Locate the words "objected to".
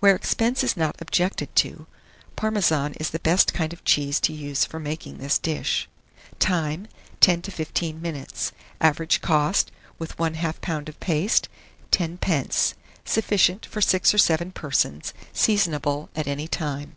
1.00-1.86